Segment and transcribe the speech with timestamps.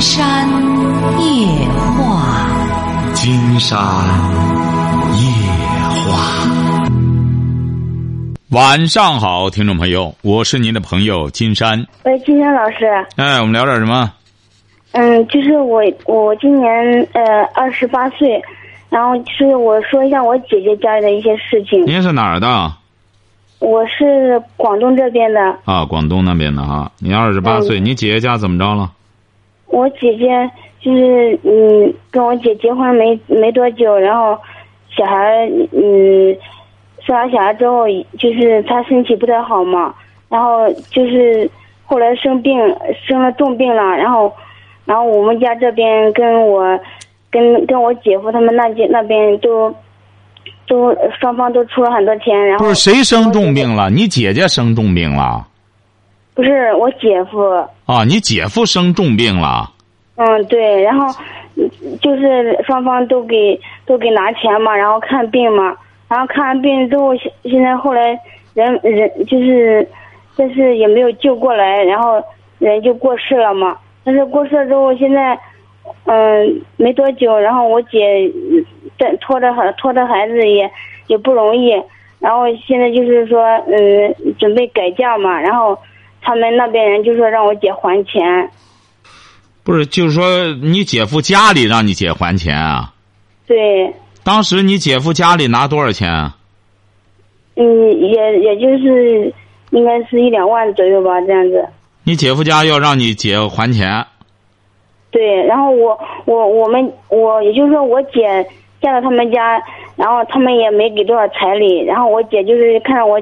[0.00, 0.48] 山
[1.18, 1.46] 夜
[1.96, 2.46] 话，
[3.14, 3.76] 金山
[5.16, 5.22] 夜
[6.04, 6.48] 话。
[8.50, 11.84] 晚上好，听众朋友，我是您的朋友金山。
[12.04, 12.86] 喂，金山老师。
[13.16, 14.12] 哎，我们聊点什么？
[14.92, 16.70] 嗯，就是我，我今年
[17.12, 18.40] 呃二十八岁，
[18.88, 21.84] 然后就是我说一下我姐姐家里的一些事情。
[21.86, 22.72] 您是哪儿的？
[23.58, 25.40] 我是广东这边的。
[25.64, 26.92] 啊，广东那边的哈。
[27.00, 28.92] 你二十八岁，你姐姐家怎么着了？
[29.68, 30.50] 我姐姐
[30.80, 34.38] 就是嗯，跟我姐结婚没没多久，然后
[34.96, 36.36] 小孩嗯
[37.04, 37.86] 生完小孩之后，
[38.18, 39.94] 就是她身体不太好嘛，
[40.28, 41.50] 然后就是
[41.84, 42.58] 后来生病，
[43.06, 44.32] 生了重病了，然后
[44.84, 46.78] 然后我们家这边跟我
[47.30, 49.74] 跟跟我姐夫他们那边那边都
[50.66, 53.90] 都双方都出了很多钱，然后不是谁生重病了？
[53.90, 55.47] 你姐姐生重病了？
[56.38, 57.50] 不是我姐夫。
[57.84, 59.72] 啊，你姐夫生重病了。
[60.14, 61.06] 嗯，对，然后
[62.00, 65.76] 就是双方都给都给拿钱嘛，然后看病嘛，
[66.08, 68.16] 然后看完病之后，现现在后来
[68.54, 69.88] 人人就是，
[70.36, 72.22] 但是也没有救过来，然后
[72.60, 73.76] 人就过世了嘛。
[74.04, 75.36] 但是过世了之后，现在
[76.04, 77.98] 嗯没多久，然后我姐
[78.96, 80.70] 带拖着孩拖着孩子也
[81.08, 81.70] 也不容易，
[82.20, 85.76] 然后现在就是说嗯准备改嫁嘛，然后
[86.28, 88.50] 他们那边人就说让我姐还钱。
[89.64, 92.92] 不是，就是说你姐夫家里让你姐还钱啊？
[93.46, 93.94] 对。
[94.22, 96.32] 当时你姐夫家里拿多少钱？
[97.56, 99.32] 嗯，也也就是
[99.70, 101.66] 应该是一两万左右吧，这样子。
[102.04, 104.04] 你姐夫家要让你姐还钱？
[105.10, 108.46] 对，然后我我我们我也就是说我姐
[108.82, 109.58] 嫁到他们家，
[109.96, 113.18] 然后他们也没给多少彩礼，然后我姐就是看着我，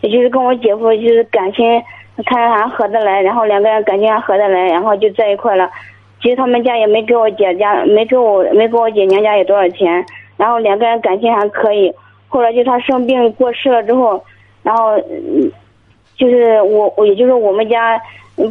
[0.00, 1.62] 也就是跟我姐夫就是感情。
[2.24, 5.68] 看着还合得来，然后两个人感情还合得来，然后就在一块了。
[6.22, 10.04] 其实他们家也没给我姐家，没给我，没给我姐娘家有多少钱。
[10.38, 11.92] 然后两个人感情还可以。
[12.28, 14.22] 后来就他生病过世了之后，
[14.62, 14.98] 然后
[16.16, 18.00] 就是我，我也就是我们家，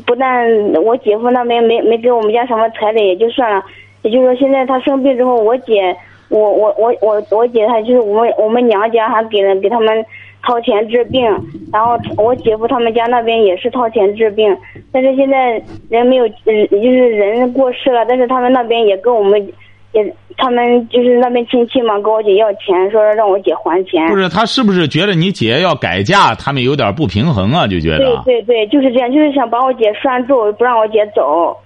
[0.05, 0.47] 不但
[0.83, 3.63] 我姐夫那边没没给我们家什么彩礼也就算了，
[4.03, 5.95] 也就是说现在他生病之后，我姐，
[6.29, 10.05] 我我我我我姐她就是我们我们娘家还给了给他们。
[10.47, 11.27] 掏钱治病，
[11.75, 14.47] 然后我姐夫他们家那边也是掏钱治病，
[14.93, 19.45] 但是现在人没有，嗯，就是人过世了，但是他们那边也跟我们，
[19.91, 24.07] 也他们就是那边亲戚嘛，跟我姐要钱，说让我姐还钱。
[24.07, 27.67] 不是他是不是觉得你姐要改嫁，他们有点不平衡啊？
[27.67, 28.23] 就觉得。
[28.23, 31.57] 对对对，就是这样，就是想把我姐拴住，不让我姐走。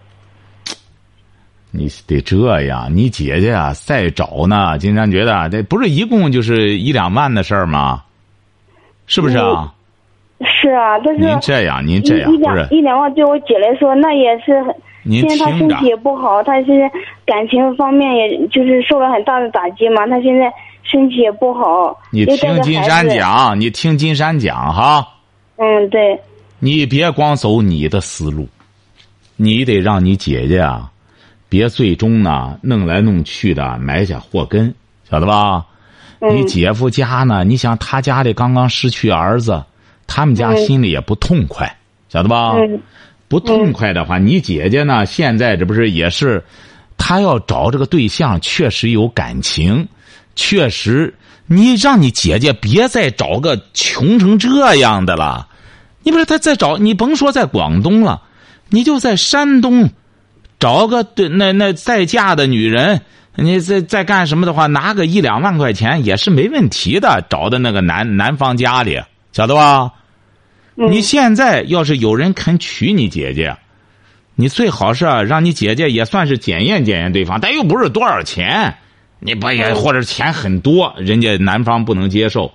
[1.70, 8.02] 你得这样，你姐姐啊再找呢，金山觉得这不是一共就是一两万的事儿吗？
[9.06, 9.72] 是不是啊？
[10.46, 14.74] 是啊，但是您这样，您这样一两一两万对我姐来说，那也是很。
[15.04, 16.90] 您现在她身体也不好，她现在
[17.26, 20.06] 感情方面也就是受了很大的打击嘛。
[20.08, 20.52] 她现在
[20.84, 21.98] 身体也不好。
[22.12, 25.08] 你听金山讲，你听金山讲哈。
[25.58, 26.20] 嗯，对。
[26.60, 28.48] 你别光走你的思路，
[29.38, 30.92] 你得让你姐姐啊，
[31.48, 34.74] 别最终呢弄来弄去的埋下祸根，
[35.10, 35.66] 晓得吧？
[36.20, 37.46] 你姐夫家呢？
[37.46, 39.64] 你想他家里刚刚失去儿子，
[40.12, 41.78] 他们家心里也不痛快，
[42.10, 42.56] 晓得吧？
[43.28, 45.06] 不痛快的话，你姐姐呢？
[45.06, 46.44] 现在这不是也是，
[46.98, 49.88] 她要找这个对象，确实有感情，
[50.36, 51.14] 确实，
[51.46, 55.48] 你让你姐姐别再找个穷成这样的了。
[56.02, 58.24] 你不是她再找，你甭说在广东了，
[58.70, 59.92] 你就在山东，
[60.60, 63.02] 找个对那那再嫁的女人。
[63.36, 67.24] 你再再干什么的话，拿个一两万块钱也是没问题的。
[67.30, 69.00] 找的那个男男方家里，
[69.32, 69.92] 晓得吧？
[70.88, 73.58] 你现在要是有人肯娶你姐姐，
[74.36, 78.78] 你最好是让你姐姐也算是检验检验对方，但又不是多少钱，
[79.20, 82.54] 你不也或者钱很多，人家男方不能接受。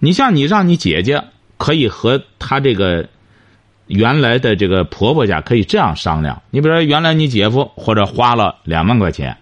[0.00, 1.22] 你像你让你姐姐
[1.56, 3.08] 可以和她这个
[3.86, 6.42] 原来的这个婆婆家可以这样商量。
[6.50, 9.36] 你比如说，原来你姐夫或者花了两万块钱。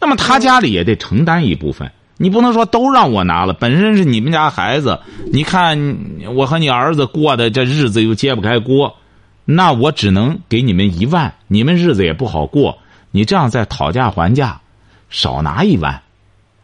[0.00, 1.90] 那么他家里也得承担一部分，
[2.22, 3.54] 你不能说都让我拿了。
[3.54, 5.00] 本身是你们家孩子，
[5.32, 5.96] 你看
[6.36, 8.94] 我和你儿子过的这日子又揭不开锅，
[9.46, 12.76] 那我只能给你们一万，你们日子也不好过。
[13.10, 14.60] 你这样再讨价还价，
[15.08, 16.02] 少拿一万，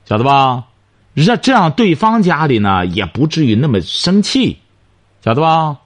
[0.05, 0.65] 晓得吧？
[1.15, 4.59] 这这样对方家里呢也不至于那么生气，
[5.25, 5.79] 晓得吧？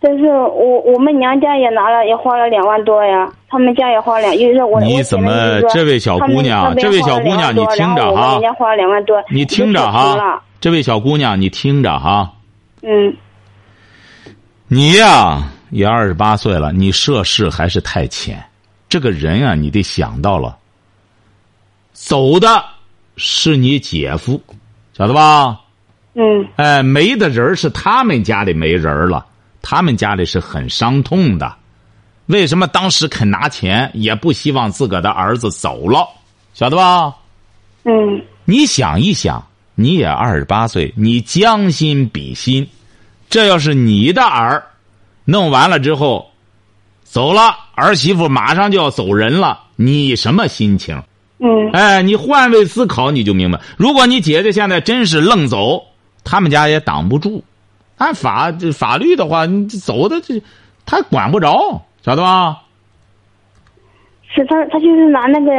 [0.00, 3.32] 但是我我们娘家也拿了，也花了两万多呀。
[3.52, 8.32] 他们家也花两，因为我你怎么这位小姑娘，这位小姑娘，你听着哈。
[8.32, 10.42] 人家花了两万多，你听着哈。
[10.58, 12.32] 这位小姑娘，你听着哈。
[12.80, 13.14] 嗯。
[14.68, 18.42] 你呀，也二十八岁了，你涉世还是太浅。
[18.88, 20.56] 这个人啊，你得想到了，
[21.92, 22.64] 走的
[23.18, 24.40] 是你姐夫，
[24.94, 25.60] 晓得吧？
[26.14, 29.26] 嗯哎，没的人是他们家里没人了，
[29.60, 31.54] 他们家里是很伤痛的。
[32.32, 36.08] 为什么当时肯拿钱，也不希望自个儿的儿子走了，
[36.54, 37.14] 晓得吧？
[37.84, 42.66] 嗯你想一想，你也二十八岁，你将心比心，
[43.28, 44.64] 这要是你的儿，
[45.26, 46.30] 弄完了之后，
[47.04, 51.00] 走了，儿媳妇马上就要走人了，你什么心情？
[51.38, 53.60] 嗯哎，你换位思考，你就明白。
[53.76, 55.84] 如果你姐姐现在真是愣走，
[56.24, 57.44] 他们家也挡不住。
[57.98, 60.42] 按法法律的话，你走的这
[60.86, 62.62] 他管不着，晓得吧？
[64.34, 65.52] 是他他就是拿那个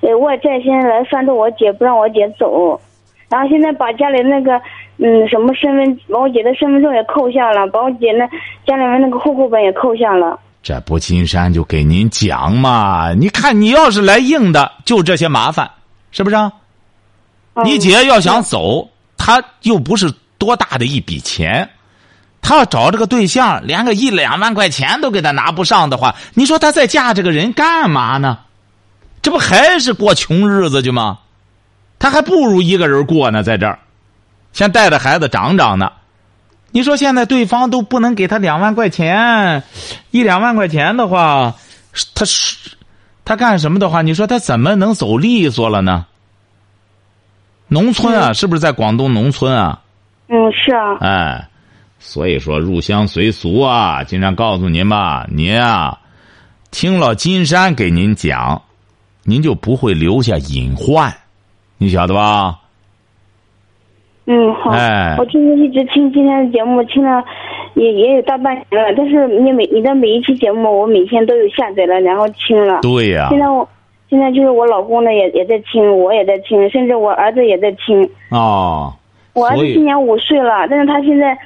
[0.00, 2.80] 呃外债先来拴着我姐，不让我姐走，
[3.28, 4.58] 然后现在把家里那个
[4.96, 8.26] 嗯什么身份，把我姐的身份证也扣下了，把我姐那
[8.66, 10.40] 家里面那个户口本也扣下了。
[10.62, 13.12] 这不金山就给您讲嘛？
[13.12, 15.70] 你看，你要是来硬的，就这些麻烦，
[16.10, 16.50] 是不是啊？
[17.56, 18.88] 嗯你姐要想走，
[19.18, 21.68] 她又不是多大的一笔钱，
[22.44, 28.38] 她要找这个对象，连个一两万块钱都给他拿不上的话，你说他再嫁这个人干嘛呢？
[29.22, 31.20] 这不还是过穷日子去吗？
[31.98, 33.78] 他还不如一个人过呢，在这儿，
[34.52, 35.90] 先带着孩子长长呢。
[36.70, 39.62] 你说现在对方都不能给他两万块钱，
[40.10, 41.54] 一两万块钱的话，
[42.14, 42.76] 他是
[43.24, 46.04] 他干什么的话，你说他怎么能走利索了呢？
[47.68, 49.80] 农村啊，是不是在广东农村啊？
[50.28, 51.48] 嗯是啊哎，
[52.06, 55.98] 所以说入乡随俗啊，金山告诉您吧，您啊，
[56.70, 58.60] 听了金山给您讲，
[59.24, 61.10] 您就不会留下隐患，
[61.78, 62.60] 你晓得吧？
[64.26, 67.24] 嗯好，哎我就是一直听今天的节目，听了
[67.74, 72.80] 也也有大半年了，但是你每你的每一期节目我每天都有下载了，然后听了。
[72.82, 73.66] 对呀、现在我
[74.10, 78.08] 现在就是我老公呢也也在听，我也在听，甚至我儿子也在听。
[78.30, 78.92] 哦，
[79.32, 81.36] 我儿子今年五岁了，但是他现在，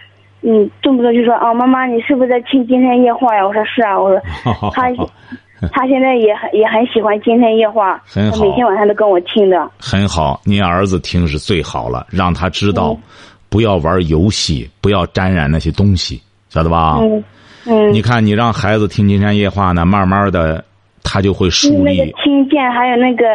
[0.43, 3.47] 嗯，动不动就说啊，妈妈，你是不是在听《金山夜话》呀？
[3.47, 4.21] 我说是啊，我说
[4.73, 4.91] 他
[5.73, 9.71] 他现在也很也很喜欢《金山夜话》，很好他每天晚上都跟我听的。
[9.79, 12.99] 很好，您儿子听是最好了，让他知道嗯，
[13.49, 16.99] 不要玩游戏，不要沾染那些东西，晓得吧？
[17.01, 17.25] 嗯
[17.67, 20.65] 嗯，你看，你让孩子听《金山夜话》呢，慢慢的，
[21.09, 22.15] 他就会树那个立。
[22.23, 23.29] 听见还有那个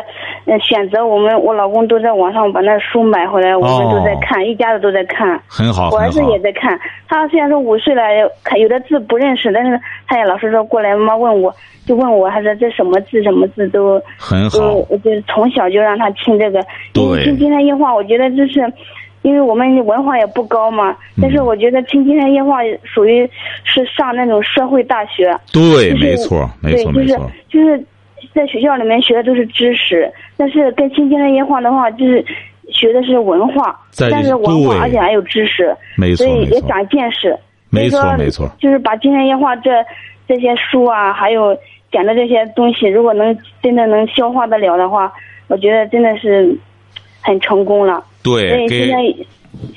[0.45, 5.41] 呃选择，我们我老公都在网上把那书买回来，我们都在看，一家子都在看。
[5.47, 6.43] 很好，我儿子也。
[6.43, 6.77] 在看，
[7.07, 8.03] 他虽然说五岁了，
[8.43, 11.55] 看有的字不认识，但是他也老是说过来，妈妈问我，
[11.87, 16.59] 就问我，他说这什么字什么字都很好，我就是从小就让他听这个，
[16.95, 18.59] 因为对听今天夜话，我觉得就是，
[19.23, 23.27] 因为我们文化也不高嘛，但是我觉得听今天夜话属于
[23.63, 27.31] 是上那种社会大学，对，就是没错，没错，对，就是没错。
[27.49, 27.85] 就是
[28.33, 32.23] 在学校里面学的都是知识，但是跟听今天夜话的话，就是
[32.69, 37.37] 学的是文化，在但是文化而且还有知识，没错所以也长见识。
[37.69, 39.71] 没错没错就是把今天夜话这
[40.27, 41.57] 这些书啊，还有
[41.91, 45.11] 讲的这些东西，如果能真的能消化得了的话，
[45.47, 46.55] 我觉得真的是
[47.21, 48.03] 很成功了。
[48.23, 49.25] 所对，给以现在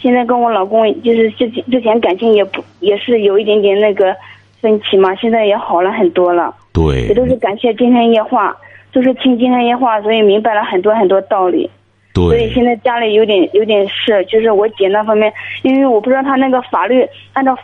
[0.00, 4.14] 现在跟我老公就是之前之前感情也不也是有一点点那个
[4.60, 6.54] 分歧嘛，现在也好了很多了。
[6.72, 8.56] 对也都是感谢今天夜话，
[8.92, 11.70] 就是听今天夜话，所以明白了很多很多道理。
[12.14, 17.54] 对所以现在家里有点有点事，就是我姐那方面，因为我不知道她那个法律按照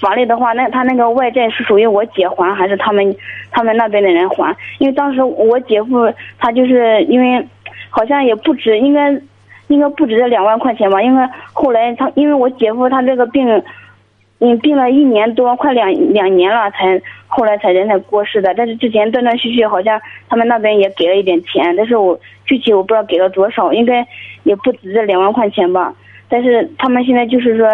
[0.00, 3.16] 法律的话，那他那个外债是属于我姐还还是他们
[3.50, 4.56] 他们那边的人还？
[4.78, 7.44] 因为当时我姐夫他就是因为
[7.88, 9.12] 好像也不止，应该
[9.70, 11.02] 应该不止这两万块钱吧？
[11.02, 13.62] 因为后来他因为我姐夫他这个病。
[14.42, 18.54] 嗯，病了一年多，快两两年了，才后来才人才过世的。
[18.54, 20.00] 但是之前断断续续，好像
[20.30, 24.02] 他们那边也给了一点钱，但是我具体我不知道给了多少，应该
[24.44, 25.92] 也不止这两万块钱吧。
[26.30, 27.68] 但是他们现在就是说，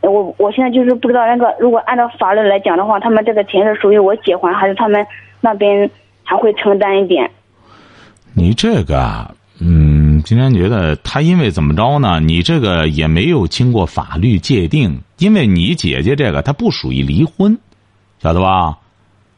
[0.00, 5.06] 我我现在就是不知道那个，如果按照法律来讲的话，他们这个钱是属于我姐还，还是他们
[5.42, 5.90] 那边
[6.24, 7.30] 还会承担一点？
[8.34, 8.96] 你这个，
[9.60, 9.91] 嗯，
[10.24, 12.20] 今天觉得他因为怎么着呢？
[12.20, 17.58] 你这个也没有经过法律界定，因为你姐姐这个她不属于离婚，
[18.22, 18.78] 晓得吧？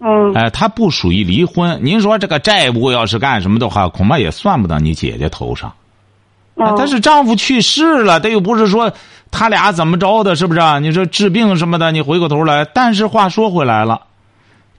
[0.00, 1.78] 嗯哎，她不属于离婚。
[1.82, 5.72] 您说这个债务要是干什么的话，恐怕也算不到你姐姐头上。
[6.56, 8.92] 哎嗯，但是丈夫去世了，他又不是说
[9.30, 10.78] 他俩怎么着的，是不是啊？
[10.78, 12.64] 你说治病什么的，你回过头来。
[12.64, 14.02] 但是话说回来了，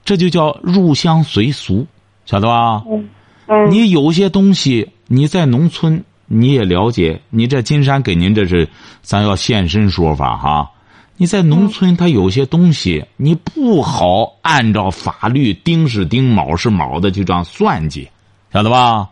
[0.04, 1.86] 这就叫入乡随俗，
[2.24, 2.82] 晓得吧？
[2.88, 3.08] 嗯
[3.48, 8.68] 嗯，你有些东西你在农村你也了解，你这金山给您这是
[9.02, 10.70] 咱要现身说法哈。
[11.16, 18.08] 你在农村，他有些东西你不好按照法律丁是丁卯是卯的就这样算计，
[18.52, 19.08] 晓得吧？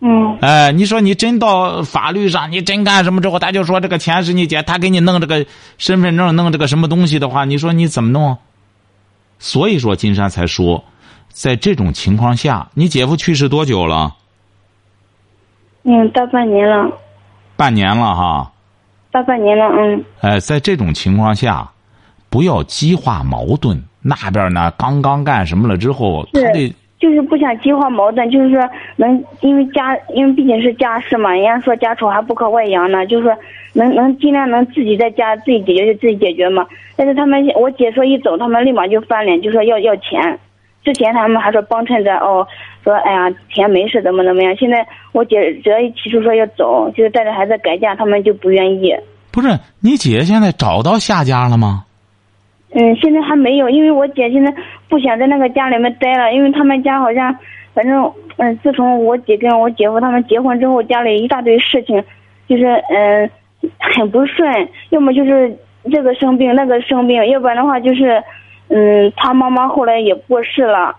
[0.00, 5.44] 嗯哎，你说你真到法律上，你真干什么之后，他就说这个钱是你姐，他给你弄这个
[5.76, 8.38] 身份证，弄这个什么东西的话，你说你怎么弄？
[9.38, 10.84] 所以说，金山才说，
[11.28, 14.14] 在这种情况下，你姐夫去世多久了？
[15.84, 16.90] 嗯，大半年了，
[17.56, 18.50] 半年了哈。
[19.10, 21.70] 大半年了，嗯哎，在这种情况下，
[22.28, 23.80] 不要激化矛盾。
[24.02, 28.58] 那边呢，刚刚干什么了之后，他得，就是不想激化矛盾，就是说
[28.96, 33.36] 能因为家，因为毕竟是家事嘛，人家说家丑还不可外扬呢，就是说
[33.74, 36.66] 能能尽量能自己在家自己解决就自己解决嘛。
[36.96, 40.38] 但是他们我姐说一走，他们立马就翻脸，就说要要钱。
[40.82, 42.46] 之前他们还说帮衬着哦，
[42.84, 44.54] 说哎呀钱没事怎么怎么样。
[44.54, 48.94] 现在我姐只要一提出说要走，就是带着孩子改嫁，他们就不愿意。
[49.32, 49.48] 不是
[49.80, 51.86] 你姐现在找到下家了吗？
[52.76, 54.52] 嗯，现在还没有，因为我姐现在
[54.88, 57.32] 不想在那个家里面待了，因为他们家好像，
[57.72, 62.02] 反正嗯，自从我姐跟我姐夫他们结婚之后，家里一大堆事情，
[62.48, 63.30] 就是嗯
[63.78, 65.56] 很不顺，要么就是
[65.92, 68.20] 这个生病那个生病，要不然的话就是，
[68.68, 70.96] 嗯，他妈妈后来也过世了，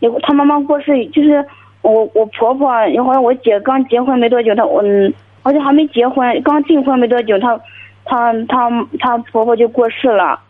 [0.00, 1.44] 也他妈妈过世就是
[1.82, 5.12] 我我婆婆，然后我姐刚结婚没多久，她嗯
[5.42, 7.58] 好像还没结婚，刚订婚没多久，她
[8.04, 10.40] 她她她婆婆就过世了。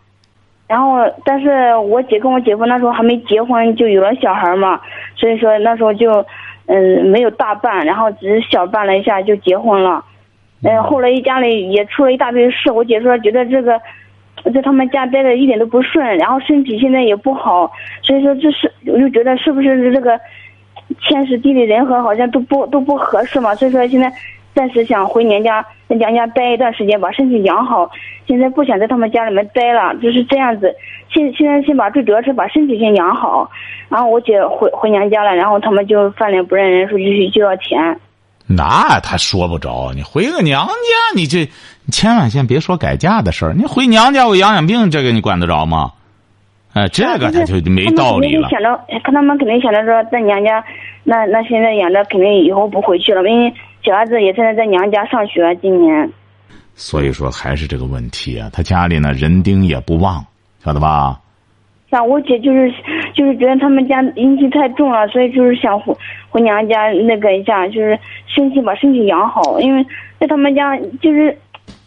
[0.67, 4.79] 然后，但是我姐跟我姐夫那时候还没结婚，就有了小孩嘛，
[5.17, 6.27] 所以说那时候就，
[6.67, 10.05] 嗯，没有大办，然后只是小办了一下就结婚了。
[10.63, 13.81] 嗯，后来一家里也出了一大堆事，我姐说觉得这个，
[14.55, 17.71] 在他们家待的一点都不顺，然后身体现在也不好，
[18.03, 20.19] 所以说这是我就觉得是不是这个
[21.03, 24.13] 天时地利人和好像都不都不合适嘛，所以说现在
[24.55, 27.91] 暂时想回娘家，在娘家待一段时间，把身体养好。
[28.27, 30.75] 现在不想在他们家里面待了，就是这样子。
[31.11, 33.51] 现现在先把最主要是把身体先养好，
[33.89, 37.99] 然后我姐回回娘家了，然后他们就翻脸不认人，说就就要钱。
[38.51, 40.73] 那他说不着，你回个娘家，
[41.15, 41.41] 你这
[41.85, 43.53] 你千万先别说改嫁的事儿。
[43.53, 45.93] 你回娘家我养养病，这个你管得着吗？
[46.73, 48.49] 哎，这个他就没道理了。
[48.49, 50.65] 想着，看他们肯定想着说在娘家，
[51.05, 53.53] 那那现在养着，肯定以后不回去了，因为
[53.85, 56.11] 小孩子也现在在娘家上学，今年。
[56.75, 60.25] 所以说还是这个问题啊，他家里呢人丁也不旺，
[60.65, 61.19] 晓得吧？
[61.91, 62.73] 像我姐就是
[63.15, 65.95] 就是觉得他们家阴气太重了，所以就是想回
[66.29, 69.85] 回娘家那个一下，就是身体把身体养好，因为
[70.21, 71.37] 在他们家就是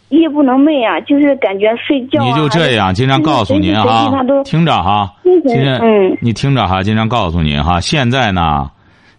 [0.10, 2.25] 夜不能寐啊，就是感觉睡觉、啊。
[2.25, 4.10] 你就这样，经常告诉您哈，
[4.43, 8.70] 听着哈，今天嗯，你听着哈，经常告诉您哈，现在呢，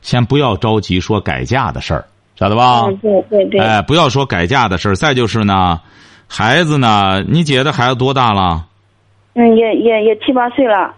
[0.00, 2.04] 先不要着急说改嫁的事儿。
[2.34, 2.82] 晓得吧？
[2.86, 3.60] 嗯，对对对。
[3.60, 4.96] 哎，不要说改嫁的事儿。
[4.96, 5.78] 再就是呢，
[6.26, 8.64] 孩子呢，你姐的孩子多大了？
[9.34, 10.94] 嗯，也也也七八岁了。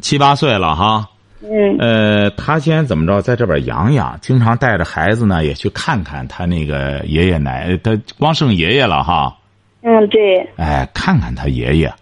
[0.00, 1.08] 七八岁了哈。
[1.42, 1.76] 嗯。
[1.78, 9.36] 呃，他先怎么着，在这边养养，经常带着孩子呢，也去看看他那个爷爷奶，他光剩爷爷了哈。
[9.82, 10.40] 嗯，对。
[10.56, 11.92] 哎，看看他爷爷，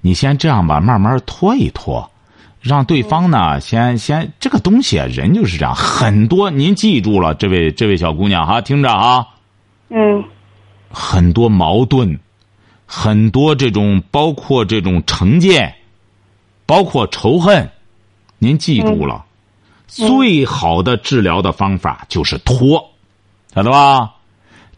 [0.00, 2.10] 你先这样吧，慢慢拖一拖。
[2.62, 9.24] 让对方呢，先先这个东西啊，人就是这样，很多您记住了，这位这位小姑娘哈，听着啊，
[9.88, 10.24] 嗯，
[10.90, 12.18] 很多矛盾，
[12.86, 15.74] 很多这种包括这种成见，
[16.64, 17.68] 包括仇恨，
[18.38, 19.24] 您记住了，
[19.86, 22.82] 最好的治疗的方法就是拖，
[23.54, 24.10] 晓得吧？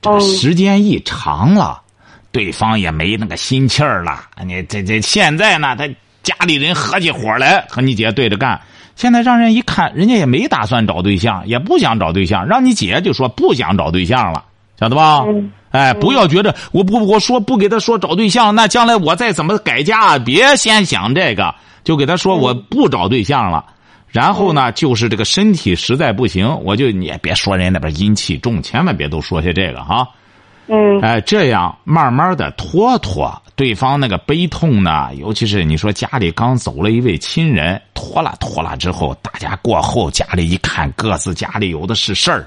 [0.00, 1.80] 这时间一长了，
[2.32, 4.24] 对方也没那个心气儿了。
[4.44, 5.88] 你这这现在呢，他。
[6.20, 8.60] 家里人合起伙来和你姐对着干，
[8.96, 14.44] 现在让人一看，人家也没打算找对象，也不想找对象，让你姐就说不想找对象了，
[14.78, 15.24] 晓得吧？
[15.70, 21.54] 哎，不要觉着我不我说不给他说找对象，那将来我再怎么改嫁，别先想这个，
[21.84, 23.64] 就给他说我不找对象了。
[24.08, 30.08] 然后呢，就是这个身体实在不行，我就你也别说人家那边阴气重，千万别都说些这个哈。
[30.68, 42.46] 嗯，哎，这样慢慢的拖拖，对方那个悲痛呢，尤其是你说家里刚走了一位亲人，拖拉拖拉之后，大家过后家里一看，各自家里有的是事儿，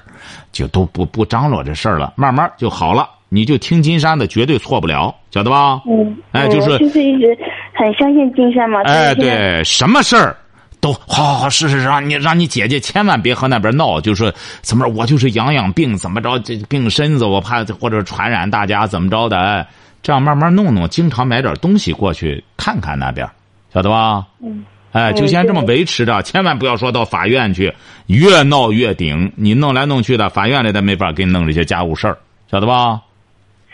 [0.52, 3.08] 就都不不张罗这事儿了，慢慢就好了。
[3.28, 5.80] 你就听金山的，绝对错不了，晓得吧？
[5.86, 7.36] 嗯，哎，就是就是一直
[7.72, 8.82] 很相信金山嘛。
[8.82, 10.36] 哎，对，什么事儿。
[10.82, 19.64] 都好好好是是让你让你姐姐千万别和那边闹，就是怎么我就是养养病，怎么着这病身子我怕或者传染大家怎么着的，哎，
[20.02, 23.24] 这样慢慢弄弄，经常买点东西过去看看那边，
[23.72, 24.26] 晓得吧？
[24.42, 27.72] 嗯，哎，就先这么维持着，千万不要说到法院去，
[28.08, 32.18] 越闹越顶，你弄来弄去的，法院里的没法给你弄这些家务事儿，
[32.50, 33.00] 晓得吧？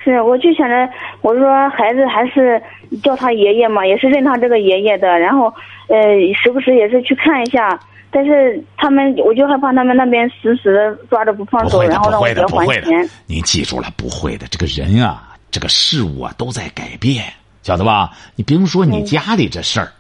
[0.09, 0.89] 是是，我就想着，
[1.21, 2.61] 我说孩子还是
[3.03, 5.53] 叫他爷爷嘛，也是认他这个爷爷的，然后
[5.89, 5.99] 呃，
[6.33, 7.79] 时不时也是去看一下。
[8.11, 13.07] 但是他们，我就害怕他们那边死死的抓着不放手，然后让我别还钱。
[13.27, 14.47] 您记住了，不会的。
[14.49, 17.23] 这个人啊，这个事物啊，都在改变，
[17.63, 18.11] 晓得吧？
[18.35, 19.93] 你别说你家里这事儿，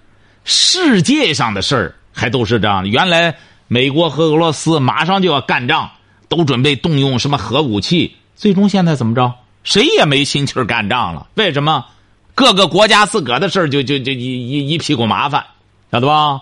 [0.44, 2.88] 世界上的事儿还都是这样的。
[2.88, 3.34] 原来
[3.66, 5.90] 美国和俄罗斯马上就要干仗，
[6.30, 8.16] 都准备动用什么核武器。
[8.34, 9.34] 最终现在怎么着？
[9.64, 11.28] 谁也没心气儿干仗了。
[11.34, 11.84] 为什么？
[12.34, 15.44] 各个国家自个儿的事儿就就就一一一屁股麻烦，
[15.90, 16.40] 晓得吧？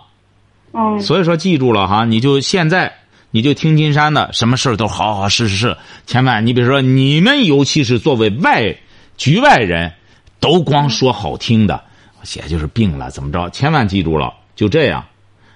[0.74, 1.00] 嗯。
[1.00, 2.94] 所以说，记住了哈，你就现在
[3.30, 5.76] 你就听金山的，什么事儿都好好是是是。
[6.06, 8.76] 千万，你比如说你们，尤其是作为外
[9.16, 9.90] 局外人，
[10.38, 11.82] 都光说好听的，
[12.24, 13.48] 写就是病了怎么着？
[13.48, 15.02] 千万记住了，就这样。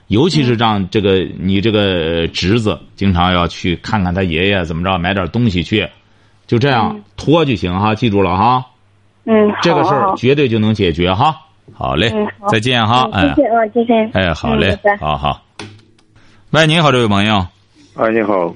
[0.06, 5.86] 尤其是让这个你这个侄子经常要去看看他爷爷怎么着，买点东西去。
[6.50, 8.66] 就这样拖就行哈，记住了哈。
[9.24, 11.36] 嗯，这个事儿绝对就能解决哈。
[11.72, 12.12] 好嘞，
[12.48, 13.08] 再见哈。
[13.12, 14.10] 哎，谢谢啊，谢谢。
[14.14, 15.40] 哎，好嘞，好好。
[16.50, 17.46] 喂，你好，这位朋友。
[17.94, 18.52] 哎，你好。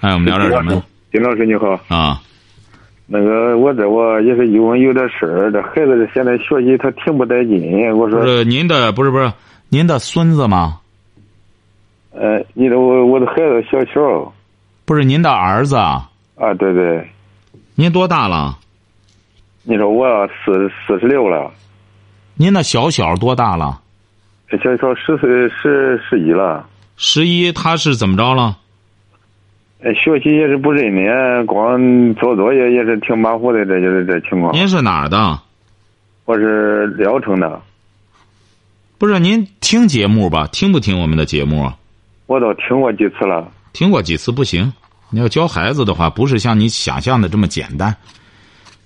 [0.00, 0.82] 哎，我们聊点什么？
[1.12, 1.78] 金老师你好。
[1.86, 2.20] 啊。
[3.06, 7.96] 那个，我这我也是有有点事儿，这孩子现在学习他挺不带劲。
[7.96, 8.20] 我说。
[8.26, 9.32] 是您的不是不是
[9.68, 10.80] 您的孙子吗？
[12.10, 14.32] 呃，你的我我的孩子小乔。
[14.84, 16.10] 不是您的儿子啊？
[16.34, 17.08] 啊，对对。
[17.80, 18.58] 您多大了？
[19.62, 21.48] 你说我四四十六了。
[22.34, 23.80] 您那小小多大了？
[24.50, 26.68] 小小十岁十十一了。
[26.96, 28.58] 十一，他是怎么着了？
[29.80, 34.52] 学习也是不认真，光做作业也是挺马虎的，这就是这情况。
[34.52, 35.38] 您是哪儿的？
[36.24, 37.62] 我是聊城的。
[38.98, 40.48] 不是您听节目吧？
[40.48, 41.70] 听不听我们的节目？
[42.26, 43.46] 我都听过几次了。
[43.72, 44.72] 听过几次不行。
[45.10, 47.94] 你要教孩子的话，不是像你想象的这么简单。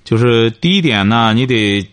[0.05, 1.89] 就是第一点呢，你得，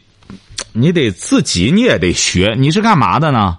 [0.74, 2.56] 你得自己你也得学。
[2.58, 3.58] 你是干嘛的呢？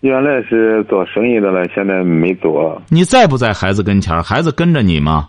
[0.00, 2.80] 原来是做生意的了，现在没做。
[2.88, 5.28] 你在不在孩子跟前孩子跟着你吗？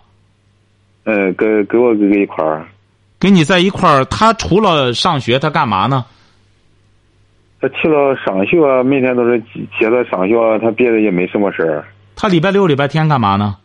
[1.04, 2.66] 嗯，跟跟我哥哥一块儿。
[3.18, 6.04] 跟你在一块儿，他除了上学，他干嘛呢？
[7.60, 9.38] 他去了上学，每天都是
[9.78, 11.84] 接他上学，他别的也没什么事儿。
[12.16, 13.56] 他礼拜六、礼拜天干嘛呢？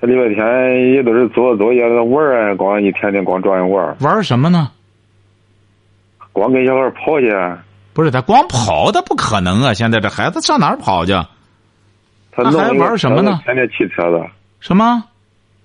[0.00, 3.96] 他礼拜天也都是做作业、玩儿啊，光一天天光转悠玩。
[4.00, 4.70] 玩什么呢？
[6.32, 7.30] 光跟小孩跑去。
[7.94, 9.72] 不是他光跑，他不可能啊！
[9.72, 11.12] 现在这孩子上哪儿跑去？
[12.30, 13.40] 他还玩什么呢？
[13.44, 14.22] 天天骑车子。
[14.60, 15.02] 什么？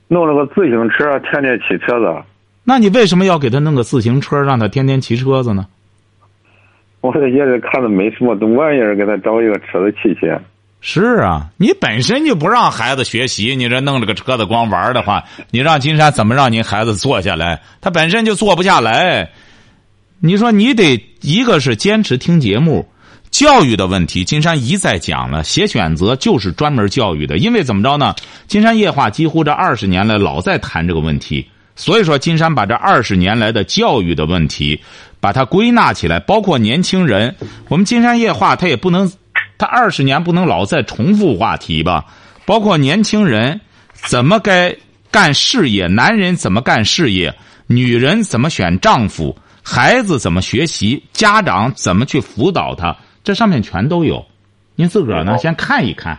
[0.08, 2.24] 弄了个自行车，天天骑车子。
[2.64, 5.66] 那你为什么要给他弄个自行车，让他天天骑车子呢？
[7.02, 10.32] 我这也是看着没什么东玩意儿，给他找一个车子骑骑。
[10.84, 17.62] 是啊，你本身就不让孩子学习，你这弄了个车子光玩的话，你让金山怎么让您孩子坐下来？
[17.82, 19.30] 他本身就坐不下来。
[20.20, 22.90] 你说你得一个是坚持听节目，
[23.30, 27.38] 教育的问题，金山一再讲了，写选择就是专门教育的。
[27.38, 28.16] 因为怎么着呢？
[28.48, 34.82] 金山夜话几乎这二十年来老在谈这个问题，所以说金山把这二十年来的教育的问题，
[35.20, 37.36] 把它归纳起来，包括年轻人，
[37.70, 39.12] 我们金山夜话他也不能。
[39.62, 42.04] 他二十年不能老在重复话题吧？
[42.48, 43.62] 包括年轻人
[43.94, 44.76] 怎么该
[45.12, 47.32] 干事业，男人怎么干事业，
[47.68, 54.26] 女人怎么选丈夫，孩子怎么学习，家长怎么去辅导他，这上面全都有。
[54.74, 56.18] 您自个儿呢，先看一看。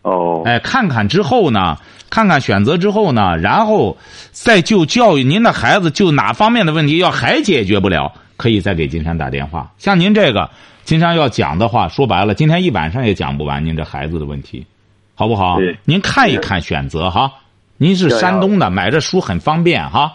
[0.00, 0.40] 哦。
[0.46, 1.76] 哎，看看之后呢，
[2.08, 3.98] 看看选择之后呢，然后
[4.30, 9.70] 再就教育您的孩子，就哪方面的问题要还解决不了，可以再给金山打电话。
[9.76, 10.48] 像您这个。
[10.84, 13.64] 金山要讲的话，说白了，今天一晚上也讲不完。
[13.64, 14.66] 您这孩子的问题，
[15.14, 15.58] 好不好？
[15.84, 17.30] 您看一看，选择哈。
[17.78, 20.12] 您是山东的，买这书很方便哈。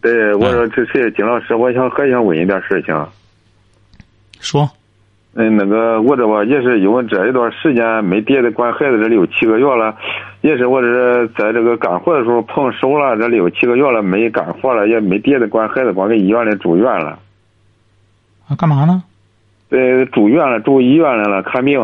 [0.00, 2.94] 对，我说这是金老师，我想还想问一点事情。
[4.40, 4.68] 说。
[5.36, 9.92] 嗯，那个我这吧也是因为这一段时间没爹的管孩子这六七个月了，
[10.42, 17.18] 也是我这在这个干活的时候碰手了，这六七个月了没干活了，也没爹的管孩子，光给医院里住院了。
[18.46, 19.02] 啊，干嘛呢？
[19.74, 21.80] 呃，住院了，住医院来了，看病。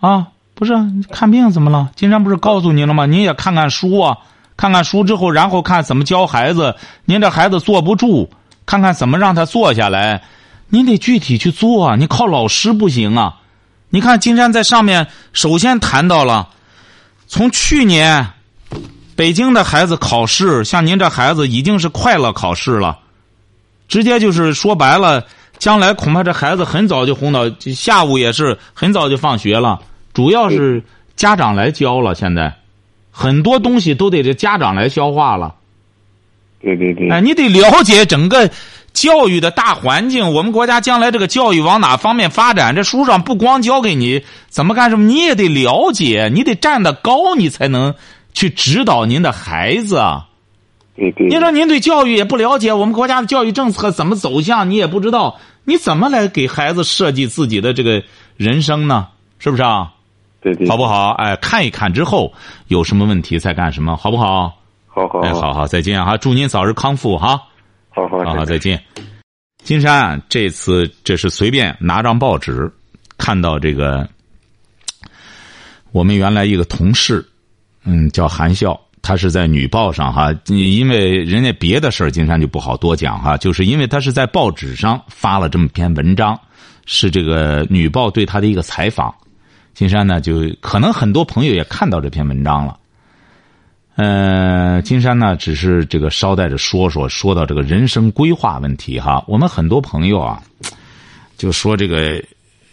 [0.00, 0.74] 啊，不是
[1.10, 1.88] 看病怎么了？
[1.94, 3.06] 金山不是告诉您了吗？
[3.06, 4.18] 您也看看书啊，
[4.56, 6.74] 看看书之后，然后看怎么教孩子。
[7.04, 8.28] 您这孩子坐不住，
[8.66, 10.24] 看看怎么让他坐下来。
[10.68, 13.36] 您得具体去做啊，你靠老师不行啊。
[13.90, 16.48] 你看金山在上面首先谈到了，
[17.28, 18.26] 从去年
[19.14, 22.98] 北京的孩子考试，像您这孩子已经是快乐考试了，
[23.86, 25.24] 直接就是说白了。
[25.58, 29.80] 将来恐怕这孩子很早就哄到，下午也是很早就放学了。
[30.12, 30.82] 主要是
[31.16, 32.54] 家长来教了，现在
[33.10, 35.54] 很多东西都得这家长来消化了。
[36.60, 37.08] 对对对。
[37.10, 38.50] 哎，你得了解整个
[38.92, 42.74] 教育的大环境，我们国家将来这个教育往哪方面发展？
[42.74, 47.94] 这书上不光教给你怎么干什么，你也得了解，你得站得高，你才能
[48.32, 50.02] 去指导您的孩子。
[50.96, 51.28] 对对。
[51.28, 58.02] 你说您对教育也不了解，我们国家的教育政策怎么走向，你也不知道，你怎么来给孩子设计自己的这个
[58.36, 59.08] 人生呢？
[59.38, 59.92] 是不是啊？
[60.40, 60.68] 对对。
[60.68, 61.10] 好不好？
[61.10, 62.32] 哎，看一看之后
[62.68, 64.58] 有什么问题再干什么，好不好？
[64.88, 65.20] 好好。
[65.20, 66.16] 哎，好好，再见哈！
[66.16, 67.42] 祝您早日康复哈！
[67.90, 68.82] 好好，好，再见。
[69.62, 72.72] 金山这次这是随便拿张报纸，
[73.18, 74.08] 看到这个
[75.92, 77.26] 我们原来一个同事，
[77.84, 86.36] 嗯，叫韩笑，他是在女报上哈，因为人家别的事儿，金山就不好多讲哈，就是因为他是在报纸上发了这么篇文章，
[86.86, 89.14] 是这个女报对他的一个采访。
[89.74, 92.76] 金山呢，就可能很多朋友也看到这篇文章了。
[93.94, 99.24] 呃，金山呢，只是这个捎带着说说，说到这个人生规划问题哈。
[99.28, 100.42] 我们很多朋友啊，
[101.36, 102.20] 就说这个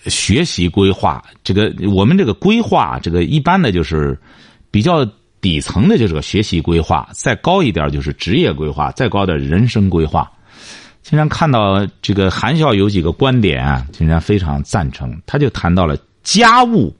[0.08, 4.19] 学习规划，这个我们这个规划，这个一般的就是
[4.72, 5.08] 比较
[5.44, 10.32] 底层的，就是个学习规划；再高一点就是职业规划；再高的人生规划。
[11.02, 15.22] 经常看到这个韩笑有几个观点啊，经常非常赞成。
[15.26, 16.96] 他就谈到了家务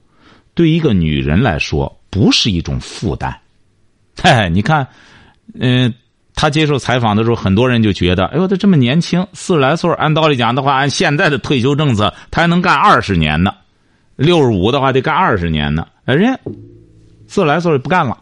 [0.54, 3.34] 对一个女人来说不是一种负担。
[4.22, 4.86] 嘿，你看，
[5.58, 5.92] 嗯，
[6.34, 13.54] 他接受采访的时候，很多人就觉得，哎呦，他这么年轻，四十来岁，按道理讲的话，按现在的退休政策，他还能干二十年呢。
[14.16, 15.88] 六十五的话，得干二十年呢。
[16.04, 16.38] 哎，人家
[17.26, 18.18] 四十来岁不干了。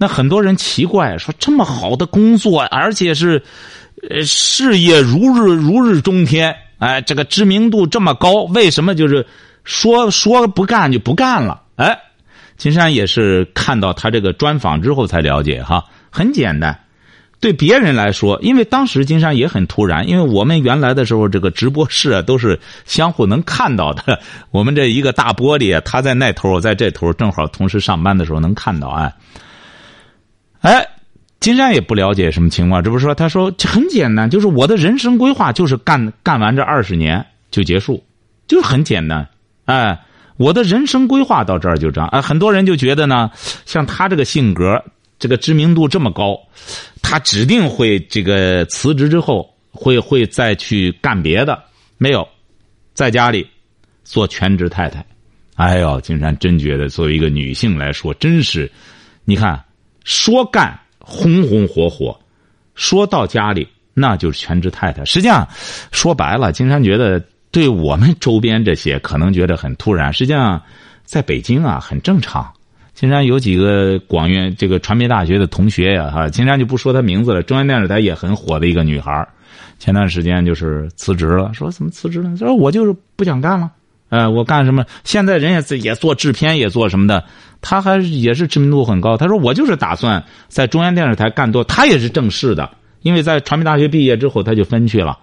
[0.00, 3.42] 那很多人奇怪，说这么好的工作，而且是
[4.08, 9.26] 呃事业如日如日中天，哎，这个知名度这么高，为什么就是
[9.62, 11.60] 说说不干就不干了？
[11.76, 11.98] 哎。
[12.56, 16.78] 金山也是看到他这个专访之后才了解哈，很简单。
[17.40, 24.20] 对别人来说，因为当时金山也很突然，因为我们原来的时候这个直播室啊都是相互能看到的。
[24.52, 28.88] 我们这一个大玻璃，他在那头，我在这头，正好同时上班的时候能看到。
[28.88, 29.10] 哎，
[30.60, 30.86] 哎，
[31.40, 38.02] 金山也不了解什么情况，这不是说他说很简单，就是我的人生规划就是干干完这二十年就结束，
[38.46, 39.28] 就是很简单，
[39.64, 39.98] 哎。
[40.36, 43.30] 我的人生规划到这儿就这样啊，很多人就觉得呢，
[43.66, 44.82] 像他这个性格，
[45.18, 46.34] 这个知名度这么高，
[47.02, 51.62] 他指定会这个辞职之后会会再去干别的，
[51.98, 52.26] 没有，
[52.94, 53.46] 在家里
[54.02, 55.04] 做全职太太。
[55.56, 58.72] 哎呦，金山真觉得作为一个女性来说，真是，
[59.26, 59.62] 你看
[60.04, 62.18] 说干红红火火，
[62.74, 65.04] 说到家里那就是全职太太。
[65.04, 65.46] 实际上
[65.90, 67.22] 说白了，金山觉得。
[67.52, 70.62] 对我们周边这些可能觉得很突然，实际上，
[71.04, 72.48] 在北京啊很正常。
[72.94, 77.42] 金山有几个广院这个传媒大学的同学呀，哈，金山就不说他名字了。
[77.42, 79.26] 中央电视台也很火的一个女孩
[79.80, 82.36] 前段时间就是辞职了，说怎么辞职了？
[82.36, 83.68] 说我就是不想干了，
[84.10, 84.84] 呃，我干什么？
[85.02, 87.24] 现在人家也做制片，也做什么的，
[87.62, 89.16] 他还也是知名度很高。
[89.16, 92.68] 他说我就是打算在中央电视台干多，他也是正式的，
[93.00, 95.18] 因为在传媒大学毕业之后他就分去了。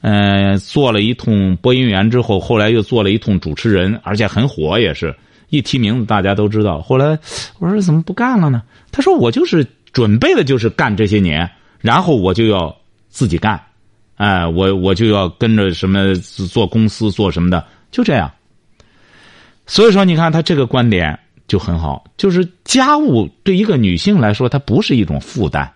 [0.00, 5.12] 嗯，做了一通播音员之后，后来又做了一通主持人，而且很火，也是
[5.48, 6.80] 一提名字大家都知道。
[6.80, 7.18] 后来
[7.58, 8.62] 我说怎么不干了呢？
[8.92, 12.72] 他说我就是准备的就是干这些年，然后我就要
[13.08, 13.60] 自己干，
[14.14, 18.30] 哎，我我就要跟着什么做公司做什么的，就这样。
[19.66, 25.70] 所以说，你看他这个观点就很好，就是家务对一个女性来说，它不是一种负担。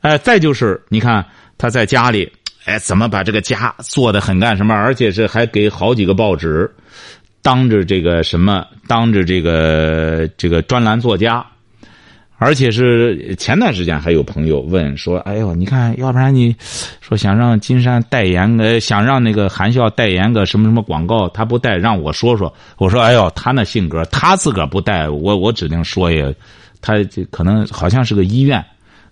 [0.00, 1.24] 哎，再就是你看
[1.58, 2.32] 他在家里。
[2.64, 4.74] 哎，怎么把这个家做的很干什么？
[4.74, 6.68] 而且是还给好几个报纸，
[7.40, 11.46] 当着这个什么，当着这个这个专栏作家，
[12.38, 16.54] 而且是前段时间还有朋友问说：“哎呦，你看，要不然你
[17.00, 26.34] 说想让金山代言个，想让那个韩笑代言个什么什么广告，他不带，让我说说。”我说：“哎呦，他那性格，他自个儿不带，我我指定说也，
[26.80, 28.64] 他这可能好像是个医院。”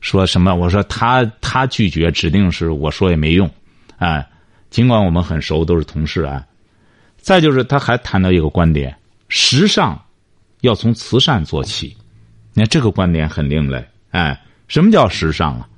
[0.03, 0.55] 说什么？
[0.55, 3.51] 我说他他拒绝，指定是我说也没用，
[3.97, 4.23] 哎，
[4.69, 6.45] 尽管我们很熟，都是同事啊。
[7.17, 8.95] 再就是他还谈到一个观点：
[9.31, 9.99] 时尚
[10.61, 11.97] 要从慈善做起。
[12.55, 15.69] 你看这个观点很另类，哎，什么叫时尚啊？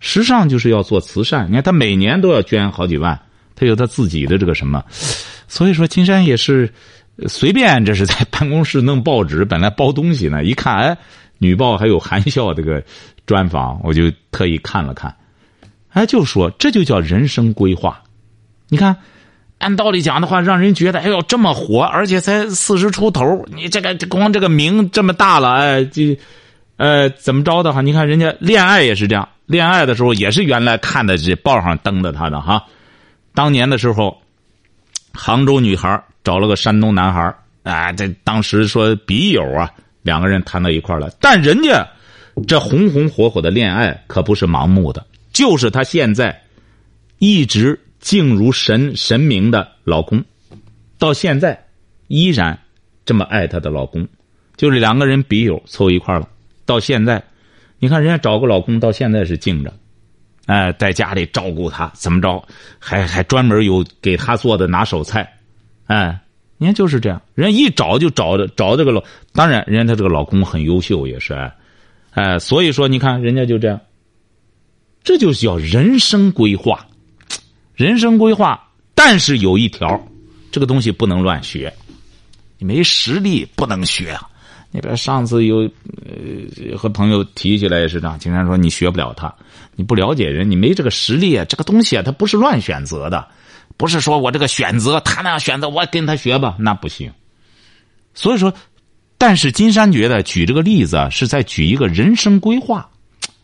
[0.00, 1.46] 时尚就是要做慈善。
[1.48, 3.16] 你看他每年都要捐好几万，
[3.54, 4.84] 他有他自己的这个什么。
[5.46, 6.68] 所以说，金山也是
[7.28, 10.98] 随便，这是在办公室弄报纸，本来包东西呢，一看，哎，
[11.38, 12.82] 女报还有含笑这个。
[13.26, 15.16] 专访我就特意看了看，
[15.88, 17.98] 哎，就说这就叫人生规划。
[18.68, 18.94] 你看，
[19.64, 26.02] 按道理讲的话，让人觉得哎呦这么火，而且才四十出头，你这个光这个名这么大了，哎，就，
[26.76, 32.62] 呃，怎么着的话，你看人家恋爱也是这样，恋爱的时候也是原来看的这报上登的他的哈。
[33.34, 34.20] 当年的时候，
[35.14, 39.70] 杭州女孩找了个山东男孩啊，这当时说笔友啊，
[40.02, 41.10] 两个人谈到一块了。
[41.20, 41.88] 但人家
[42.46, 46.38] 这红红火火的恋爱可不是盲目的，就是他现在
[47.18, 50.22] 一直敬如神神明的老公，
[50.98, 51.66] 到现在
[52.08, 52.60] 依然
[53.06, 54.06] 这么爱她的老公，
[54.58, 56.28] 就是两个人笔友凑一块了。
[56.66, 57.24] 到现在，
[57.78, 59.72] 你看人家找个老公，到现在是敬着。
[60.44, 62.46] 哎，在家里照顾她，怎么着？
[62.78, 65.38] 还还专门有给他做的拿手菜，
[65.86, 66.20] 哎，
[66.58, 67.22] 你看就是这样。
[67.34, 71.54] 人一找就找着找这个老，当然人家他这个老公很优秀，也是哎，
[72.10, 73.80] 哎，所以说你看人家就这样，
[75.02, 76.86] 这就叫人生规划，
[77.74, 78.60] 人生规划。
[78.94, 80.00] 但是有一条，
[80.50, 81.72] 这个东西不能乱学，
[82.58, 84.28] 你没实力不能学啊。
[84.70, 85.70] 那边上次有
[86.04, 89.32] 呃和朋友提起来也是这样，经常说你学不了他，
[89.76, 91.44] 你不了解人，你没这个实力啊。
[91.44, 93.28] 这个东西啊，它不是乱选择的，
[93.76, 97.12] 不是说我这个选择他那样选择，我跟他学吧，那不行。
[98.14, 98.52] 所以说，
[99.18, 102.88] 但是金山觉得举这个例子啊，是在举一个人生规划。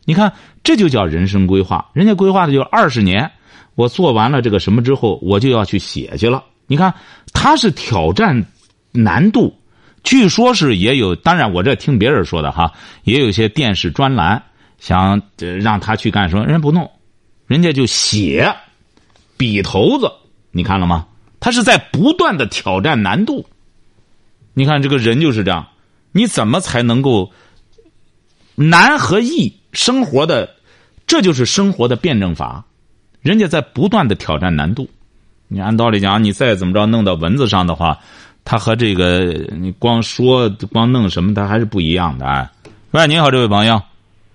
[0.05, 0.33] 你看，
[0.64, 1.90] 这就叫人生规划。
[1.93, 3.31] 人家规划的就二十年，
[3.74, 6.44] 我做完了这个什么之后，我就要去写去了。
[6.66, 6.94] 你看，
[7.33, 8.46] 他是挑战
[8.92, 9.56] 难度。
[10.02, 12.72] 据说是也有，当然我这听别人说的哈，
[13.04, 14.42] 也有些电视专栏
[14.78, 16.90] 想让他去干什么，人家不弄，
[17.46, 18.54] 人家就写，
[19.37, 20.11] 笔头子，
[20.52, 21.06] 你看了吗？
[21.38, 23.46] 他是在不断的挑战难度。
[24.54, 25.66] 你看这个人就是这样，
[26.12, 27.30] 你怎么才能够
[28.54, 30.56] 难和易生活的，
[31.06, 32.64] 这就是生活的辩证法。
[33.22, 34.88] 人家在不断的挑战难度。
[35.48, 37.98] 你按道理讲，你再怎么着弄到文字上的话。
[38.42, 39.18] 他和这个
[39.59, 42.50] 你光说光弄什么，他还是不一样的啊。
[42.92, 43.80] 喂，你好，这位朋友。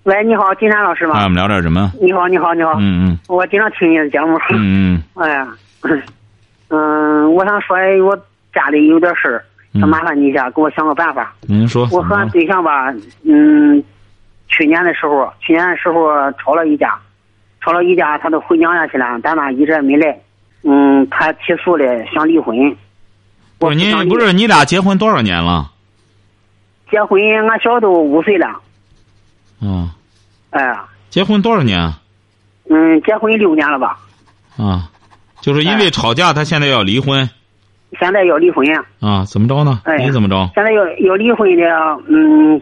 [0.04, 1.14] 喂，你好，金山老师吗？
[1.18, 1.92] 哎，我们聊点什么？
[2.00, 2.74] 你好，你好，你好。
[2.78, 3.18] 嗯嗯。
[3.26, 4.38] 我经常听你的节目。
[4.52, 5.02] 嗯嗯。
[5.20, 5.48] 哎呀，
[6.70, 8.16] 嗯，我想说，我
[8.54, 9.44] 家里有点事儿，
[9.74, 11.34] 想麻烦你一下，给我想个办法。
[11.42, 11.88] 您说。
[11.90, 12.94] 我和俺对象吧，
[13.24, 13.82] 嗯，
[14.46, 16.08] 去年的时候，去年的时候
[16.40, 16.96] 吵了一架，
[17.66, 20.16] 吵了一架，他都回娘家去了，咱妈一直也没来。
[20.62, 22.56] 嗯，他起诉了，想离婚。
[23.58, 25.72] 不是你不是你俩结婚多少年了？
[26.88, 28.46] 结婚俺小都五岁了。
[29.60, 29.90] 嗯。
[30.50, 30.78] 哎。
[31.10, 31.92] 结婚多少年？
[32.70, 33.98] 嗯，结婚六年了吧。
[34.56, 34.88] 啊，
[35.40, 37.28] 就是因为吵架，他现在要离婚。
[37.98, 38.64] 现在要离婚。
[39.00, 39.80] 啊，怎么着呢？
[39.84, 40.48] 哎你怎么着？
[40.54, 41.64] 现在要要离婚的，
[42.06, 42.60] 嗯，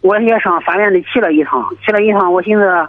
[0.00, 2.88] 我也上法院里去了一趟，去了一趟，我寻思，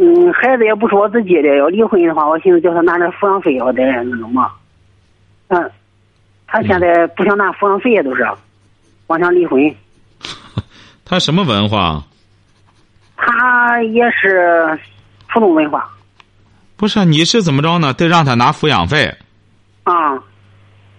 [0.00, 4.50] 嗯，孩子也不是我自己的，要离婚的话，我寻思叫他拿点抚养费，我得那种嘛，
[5.48, 5.70] 嗯。
[6.52, 8.26] 他现在不想拿抚养费，都是，
[9.06, 9.72] 光想离婚。
[11.06, 12.02] 他什么文化？
[13.16, 14.76] 他也是
[15.32, 15.88] 普通文化。
[16.76, 17.94] 不是，你是怎么着呢？
[17.94, 19.14] 得让他拿抚养费。
[19.84, 20.18] 啊，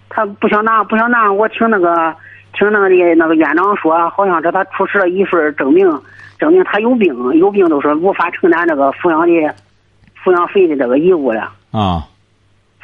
[0.08, 1.30] 他不想拿，不想拿。
[1.30, 2.16] 我听那个，
[2.54, 5.86] 听那个的那个院长说，好像是他出示了一份证明，
[6.42, 9.56] 证明他有病，有病都是无法承担这个抚养的
[10.24, 11.52] 抚养费的这个义务了。
[11.70, 12.08] 啊。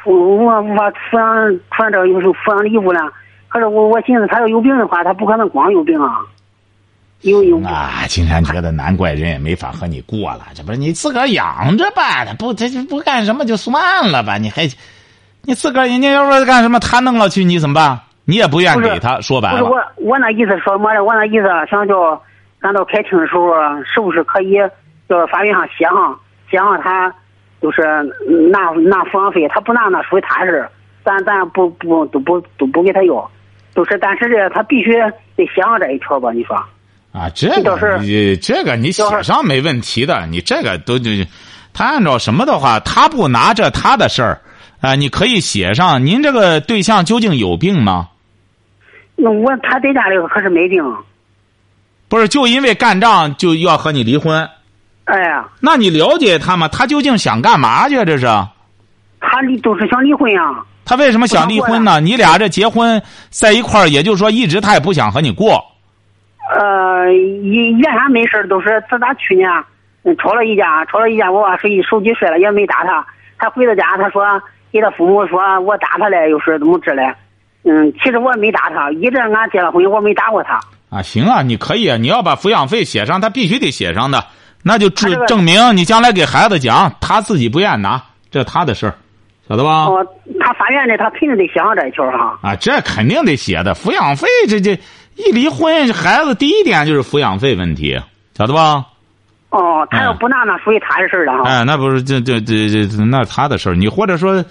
[0.04, 3.00] 我我无法抚养，反正有时候抚养义务了。
[3.48, 6.20] 可是我我寻思，他要有病的话，他不可能光有病啊。
[7.22, 7.60] 有有。
[7.62, 10.42] 啊，金山觉得难怪人也没法和你过了。
[10.54, 12.24] 这不是你自个儿养着吧？
[12.24, 14.38] 他不，他就不干什么就算了吧？
[14.38, 14.68] 你还，
[15.42, 17.98] 你自个儿人家要说干什么，他弄了去你怎么办？
[18.24, 19.58] 你也不愿给他说白了。
[19.58, 21.02] 不是我，我那意思说么的？
[21.02, 22.22] 我那意思想叫，
[22.60, 23.52] 咱到开庭的时候，
[23.84, 24.56] 是不是可以
[25.08, 27.14] 叫法院上写上，写上他。
[27.60, 27.82] 就是
[28.52, 30.64] 拿拿抚养费，他不拿那属于他事
[31.04, 33.28] 咱咱不不都不都不给他要，
[33.74, 34.92] 就是但是这他必须
[35.34, 36.30] 得写上这一条吧？
[36.30, 36.54] 你说？
[37.10, 41.10] 啊，这个你这个你写上没问题的，你这个都就，
[41.74, 44.40] 他按照什么的话，他不拿着他的事儿，
[44.80, 46.06] 啊，你可以写上。
[46.06, 48.10] 您这个对象究竟有病吗？
[49.16, 50.84] 那我他在家里可是没病。
[52.08, 54.48] 不是，就因为干仗就要和你离婚？
[55.04, 56.68] 哎呀，那你了解他吗？
[56.68, 58.02] 他究竟想干嘛去？
[58.04, 58.26] 这是？
[59.20, 60.64] 他离都是想离婚呀。
[60.84, 62.00] 他为什么想离婚呢？
[62.00, 65.62] 你俩这结婚在一块儿，也就是说，一直他也不想和你过。
[66.50, 69.50] 呃，一原先没事都是自打去年
[70.18, 73.06] 吵了一架，吵了一架，我把手机手机摔了，也没打他。
[73.38, 74.24] 他回到家，他说
[74.72, 77.14] 给他父母说我打他了，又是怎么治嘞？
[77.64, 80.58] 嗯，其实我也没打他，一直俺结了婚，我没打过他。
[80.90, 84.24] 啊，行啊，你可以啊，你要把抚养费写上，他必须得写上的。
[84.62, 88.94] 那就证证明你将来给孩子讲，他自己不愿拿，这他的事儿，
[89.48, 89.84] 晓得吧？
[89.84, 90.04] 哦，
[90.40, 92.38] 他法院的他肯定得写上这一条哈。
[92.42, 94.72] 啊，这肯定得写的，抚养费这这
[95.14, 98.00] 一离婚，孩子第一点就是抚养费问题，
[98.36, 98.84] 晓得吧？
[99.50, 101.48] 哦，他要不拿，那属于他的事儿了哈。
[101.48, 103.74] 哎，那不是这这这这那是他的事儿。
[103.74, 104.44] 你或者说，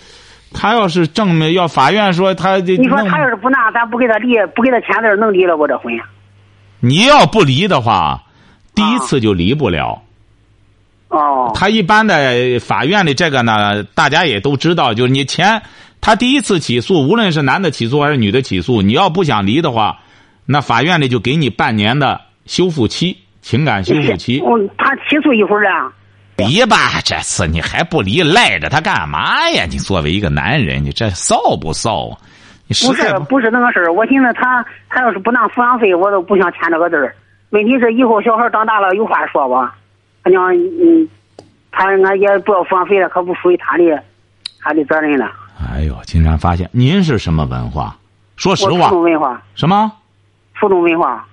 [0.53, 5.93] 他要是证明要法院说他这，你说他要是不拿，咱不给他离，不给他签字，能离了不这婚？
[6.87, 8.23] 你要不离的话，
[8.73, 10.01] 第一次就离不了。
[11.09, 11.51] 哦。
[11.53, 15.61] 他一般的法院的这个呢，大家也都知道，就是你前
[15.99, 19.99] 他第一次起诉，无论是男的起诉还是女的起诉，你要不想离的话，
[20.45, 23.17] 那法院里就给你半年的修复期。
[23.39, 25.89] 情感修复期，哦，他起诉一会儿啊，
[26.35, 29.65] 离吧，这次你还不离，赖着他干嘛呀？
[29.69, 32.17] 你作为一个男人，你这臊不臊啊？
[32.67, 37.15] 你不是不是那个事儿，我寻思他他要是不拿抚养费，我都不想签这个字儿。
[37.51, 39.75] 问题是以后小孩长大了有话说吧？
[40.23, 41.07] 他娘，嗯，
[41.71, 44.03] 他俺也不要抚养费了，可不属于他的
[44.59, 45.31] 他的责任了。
[45.71, 47.95] 哎呦，竟然发现您是什么文化？
[48.35, 49.41] 说实话，初中文化。
[49.55, 49.91] 什么？
[50.55, 51.25] 初中文化。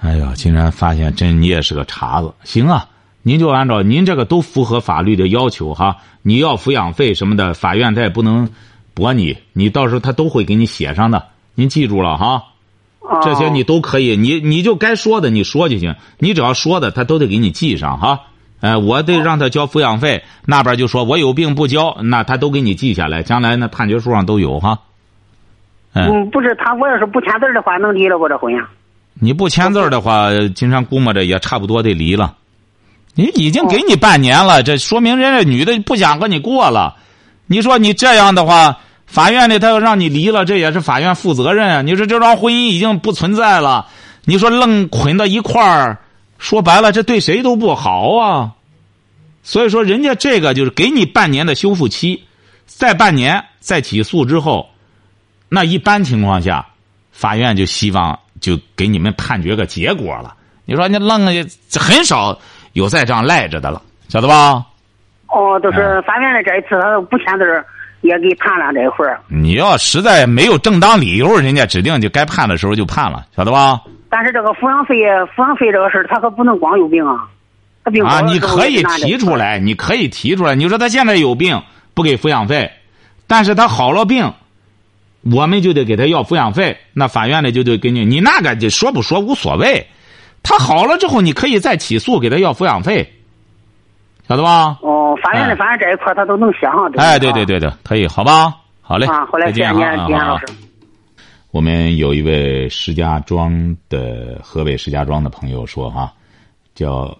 [0.00, 2.32] 哎呦，竟然发现真你也是个茬子。
[2.44, 2.86] 行啊，
[3.22, 5.96] 您就按照您这个都符合法律的要求哈。
[6.22, 8.48] 你要抚养费什么的，法院他也不能
[8.94, 11.26] 驳你，你到时候他都会给你写上的。
[11.56, 12.44] 您记住了哈，
[13.22, 18.20] 这些你都可以，你你就该说的你说就行，你只要说的他都得给你记上哈。
[18.60, 24.78] 哎，我得让他交抚养费，那边就说我有病不交，那他都给你记下来，将来那判决书上都有哈。
[25.92, 28.68] 嗯，不是他，我要是不签字的话，能离了我这婚呀？
[29.20, 32.34] 你不签字的话，金山估摸着也差不多得离了。
[33.14, 36.96] 你已经给你半年了，这说明人家女的不想和你过了。
[37.46, 41.82] 你说你这样的话，法院里他要让你离了，这也是法院负责任啊。
[41.82, 43.88] 你说这桩婚姻已经不存在了，
[44.24, 45.98] 你说愣捆到一块儿，
[46.38, 48.52] 说白了，这对谁都不好啊。
[49.42, 52.24] 所以说，人家这个就是给你半年的修复期，
[52.66, 54.68] 再半年再起诉之后，
[55.48, 56.66] 那一般情况下，
[57.12, 58.18] 法院就希望。
[58.40, 60.36] 就给你们判决个结果了。
[60.66, 61.24] 你说你愣
[61.80, 62.38] 很少
[62.74, 63.80] 有再这样赖着的了，
[64.10, 64.66] 晓得吧？
[65.34, 67.44] 哦，就是法院的这一次他不签字
[68.02, 69.20] 也给判了这一会儿。
[69.28, 73.80] 你要实在没有正当理由，人家指定就该判的时候就判了，晓得吧？
[74.08, 74.94] 但是这个抚养费，
[75.34, 77.26] 抚养费这个事他可不能光有病啊，
[77.84, 80.54] 他病啊，你可以提出来，你可以提出来。
[80.54, 81.62] 你说他现在有病
[81.94, 82.70] 不给抚养费，
[83.26, 84.32] 但是他好了病。
[85.32, 89.86] 我们就得给他要抚养费，那法院呢就得给你，你那个就说不说无所谓，
[90.42, 93.10] 他好了之后你可以再起诉给他要抚养费，
[94.26, 94.78] 晓得吧？
[94.82, 96.90] 哦，法院的反正这一块他都能写上。
[96.96, 98.56] 哎，对对对对，可以，好吧？
[98.80, 100.46] 好嘞，啊，好嘞，再见啊，金老师。
[101.50, 106.12] 我们有一位石家庄的河北石家庄的朋友说哈，
[106.74, 107.16] 叫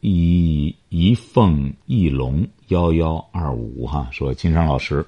[0.00, 5.04] 一一凤一龙幺幺二五哈，说金山老师。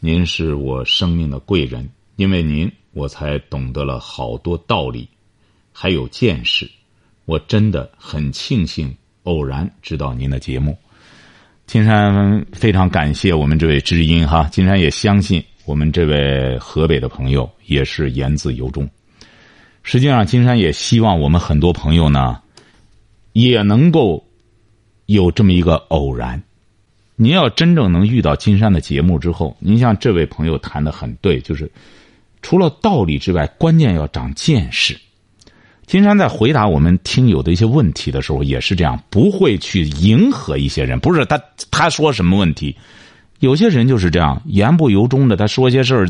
[0.00, 5.08] 您是我生命的贵人，因为您，我才懂得了好多道理，
[5.72, 6.68] 还有见识。
[7.24, 8.92] 我真的很庆幸
[9.24, 10.76] 偶然知道您的节目。
[11.66, 18.88] 金山非常感谢我们这位知音哈，金山也相信我们这位河北的朋友也是言自由衷。
[19.82, 22.40] 实际上，金山也希望我们很多朋友呢，
[23.32, 24.24] 也能够
[25.06, 26.42] 有这么一个偶然。
[27.16, 31.70] 您要真正能遇到金山的节目之后，您像这位朋友谈的很对，就是
[32.42, 34.98] 除了道理之外，关键要长见识。
[35.86, 40.98] 金山在回答我们听友的一些问题的时候，也是这样，不会去迎合一些人。
[41.00, 41.40] 不是他
[41.70, 42.76] 他说什么问题，
[43.40, 46.08] 有些人就是这样，言不由衷的，他说些事儿，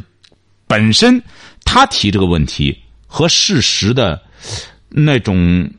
[0.66, 1.22] 本身
[1.64, 4.20] 他提这个问题和事实的
[4.88, 5.70] 那种。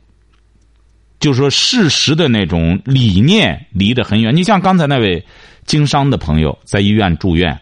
[1.20, 4.36] 就是说，事实的那种理念离得很远。
[4.36, 5.24] 你像刚才那位
[5.64, 7.58] 经商的朋友在医院住院，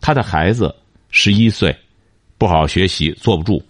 [0.00, 0.74] 他的孩子
[1.10, 1.76] 十一岁，
[2.38, 3.62] 不好好学习，坐不住。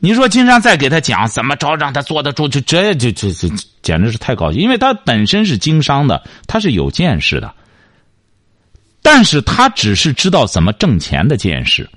[0.00, 3.48] 你说金山再给他讲怎么着让他坐得住，就这就这这
[3.82, 4.58] 简直是太高级。
[4.58, 7.54] 因为他本身是经商的，他是有见识的，
[9.02, 11.88] 但是他只是知道怎么挣钱的见识。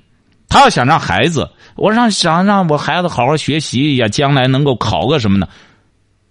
[0.48, 5.46] 他要想让孩子，我让想让我孩子好好学习呀，将来能够考个什么呢？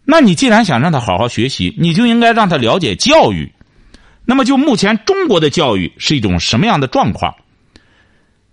[0.03, 3.53] 那你既然想让他好好学习，你就应该让他了解教育。
[4.25, 7.33] 那么，就目前中国的教育是一种什么样的状况？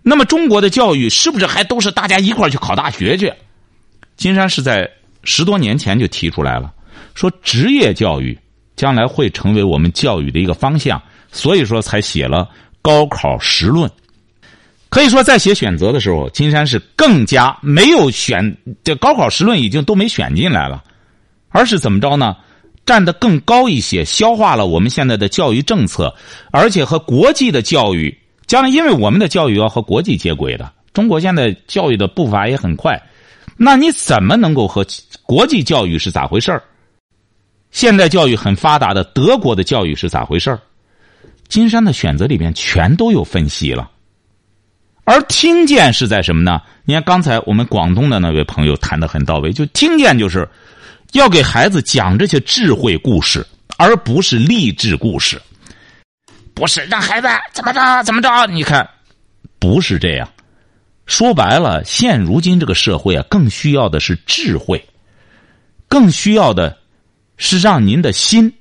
[0.09, 3.33] 那么，中国的教育是不是还都是大家一块去考大学去？
[4.15, 4.89] 金山是在
[5.23, 6.71] 十多年前就提出来了，
[7.13, 8.39] 说职业教育
[8.77, 12.47] 将来会成为我们教育的一个方向，所以说才写了
[12.81, 13.91] 高考实论。
[14.87, 20.81] 可以说，在写选择的时候，金山是更加没有选这高考实论已经都没选进来了。
[21.49, 22.37] 而是怎么着呢？
[22.85, 26.15] 站得更高一些，消化了我们现在的教育政策，
[26.51, 28.17] 而且和国际的教育
[28.47, 30.71] 将来，因为我们的教育要和国际接轨的。
[30.93, 32.99] 中国现在教育的步伐也很快，
[33.57, 34.83] 那你怎么能够和
[35.23, 36.63] 国际教育是咋回事儿？
[37.69, 40.59] 现代教育很发达的德国的教育是咋回事儿？
[41.49, 43.91] 金山的选择里边全都有分析了。
[45.03, 46.61] 而听见是在什么呢？
[46.83, 50.47] 你看刚才我们广东的那位朋友谈的很到位，就听见就是
[51.11, 53.45] 要给孩子讲这些智慧故事，
[53.77, 55.39] 而不是励志故事。
[56.57, 58.47] 不是让孩子怎么着怎么着？
[58.47, 58.89] 你看，
[59.59, 60.27] 不是这样。
[61.05, 64.83] 说白了，现如今这个社会啊，更需要的是智慧，
[65.87, 66.75] 更需要的
[67.37, 68.51] 是让您的心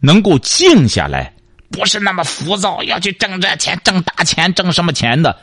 [0.00, 1.34] 能够静下来，
[1.70, 5.38] 不是那么浮躁，要去挣这钱、挣大钱、挣什么钱的。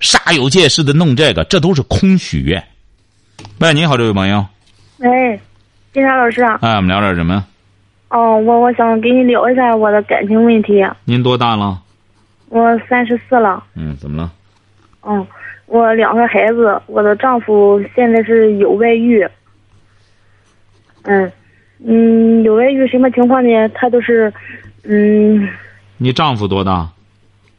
[0.00, 2.66] 煞有介事的弄这个，这都是空许愿。
[3.58, 4.46] 喂，你好，这位朋友。
[4.96, 5.38] 喂，
[5.92, 6.58] 金山老师啊。
[6.62, 7.46] 哎，我们聊点什么？
[8.12, 10.84] 哦，我我想跟你聊一下我的感情问题。
[11.06, 11.80] 您多大了？
[12.50, 13.64] 我三十四了。
[13.74, 14.30] 嗯，怎么了？
[15.00, 15.26] 嗯，
[15.64, 19.26] 我两个孩子，我的丈夫现在是有外遇。
[21.04, 21.32] 嗯，
[21.86, 23.68] 嗯，有外遇什么情况呢？
[23.70, 24.30] 他都是，
[24.84, 25.48] 嗯。
[25.96, 26.86] 你丈夫多大？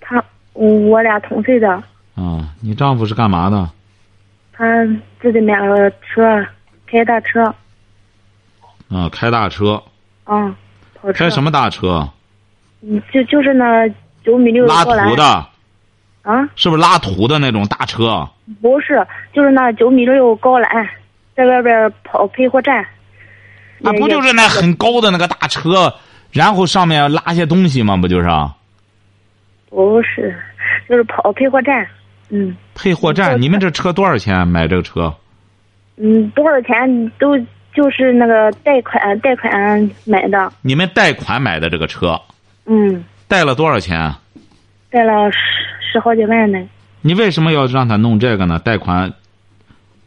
[0.01, 0.23] 他，
[0.53, 1.67] 我俩同岁的。
[2.13, 3.67] 啊，你丈夫是干嘛的？
[4.51, 4.85] 他
[5.19, 6.45] 自己买了车，
[6.85, 7.43] 开大车。
[8.89, 9.81] 啊，开大车。
[10.23, 10.55] 啊，
[10.95, 11.13] 跑车。
[11.13, 12.07] 开什么大车？
[12.81, 13.87] 嗯，就就是那
[14.23, 15.23] 九米六拉图的。
[16.21, 16.49] 啊。
[16.55, 18.27] 是不是拉图的那种大车？
[18.61, 20.69] 不是，就是那九米六高栏，
[21.35, 22.85] 在外边跑配货站。
[23.83, 25.93] 啊，不就是那很高的那个大车，
[26.31, 27.97] 然后上面拉些东西吗？
[27.97, 28.29] 不就是？
[29.69, 30.33] 不是，
[30.87, 31.85] 就是跑配货站。
[32.29, 35.13] 嗯，配货站，你们这车多少钱买这个车？
[35.97, 37.37] 嗯，多少钱都
[37.73, 40.51] 就是那个贷款贷款买的。
[40.61, 42.19] 你们贷款买的这个车？
[42.65, 43.03] 嗯。
[43.27, 44.13] 贷了多少钱？
[44.91, 45.37] 贷了十
[45.91, 46.59] 十好几万呢。
[47.01, 48.59] 你为什么要让他弄这个呢？
[48.59, 49.11] 贷款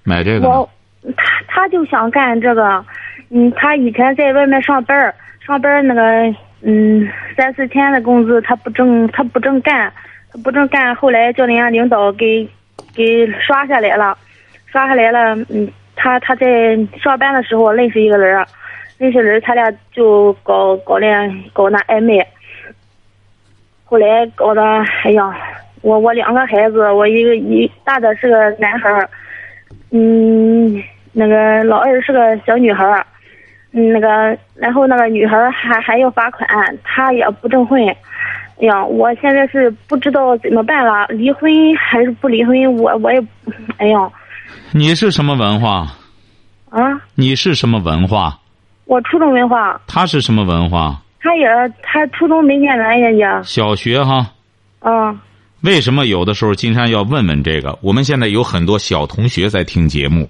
[0.04, 0.48] 买这个？
[0.48, 0.68] 我
[1.16, 2.84] 他他就想干这个，
[3.30, 5.14] 嗯，他以前在外面上班
[5.44, 6.02] 上班那个
[6.62, 9.92] 嗯三四千的工资他不挣，他不挣干。
[10.32, 12.48] 他不挣干，后来叫人家领导给
[12.94, 14.16] 给刷下来了，
[14.66, 15.36] 刷下来了。
[15.48, 15.70] 嗯，
[16.06, 16.46] 他他在
[17.02, 18.46] 上班的时候认识一个人，
[18.96, 22.24] 认识人，他俩就搞搞恋搞那暧昧。
[23.84, 24.62] 后来搞的，
[25.02, 25.36] 哎呀，
[25.82, 28.88] 我我两个孩子，我一个一大的是个男孩，
[29.90, 30.80] 嗯，
[31.12, 33.04] 那个老二是个小女孩，
[33.72, 36.48] 嗯，那个然后那个女孩还还要罚款，
[36.84, 37.84] 他也不证婚。
[37.84, 37.96] 哎
[38.60, 42.76] 呀，我现在是不知道怎么办了，离婚还是不离婚？
[42.76, 43.20] 我我也，
[43.78, 44.08] 哎呀。
[44.72, 45.92] 你是什么文化？
[46.70, 46.80] 啊？
[47.14, 48.38] 你是什么文化？
[48.84, 49.80] 我初中文化。
[49.86, 51.00] 他是什么文化？
[51.20, 51.46] 他也，
[51.82, 53.42] 他初中没念完人家。
[53.42, 54.30] 小学哈。
[54.80, 55.14] 啊。
[55.62, 57.76] 为什么有的时候金山要问问这个？
[57.80, 60.28] 我们现在有很多小同学在听节目，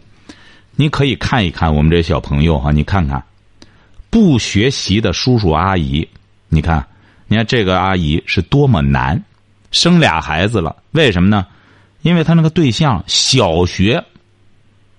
[0.76, 3.22] 你可以看一看我们这小朋友哈，你看看，
[4.08, 6.08] 不学习的叔叔阿姨，
[6.48, 6.86] 你看。
[7.28, 9.20] 你看这个阿姨是多么难，
[9.72, 11.44] 生俩孩子了，为什么呢？
[12.03, 14.05] 因为他那个对象小学，